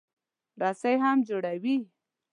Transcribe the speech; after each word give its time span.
رسۍ 0.61 0.95
هم 1.03 1.17
جوړوي. 1.27 1.75